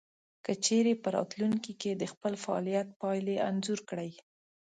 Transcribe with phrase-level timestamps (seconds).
[0.45, 4.11] که چېرې په راتلونکې کې د خپل فعاليت پايلې انځور کړئ.